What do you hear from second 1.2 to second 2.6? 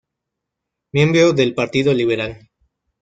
del Partido Liberal.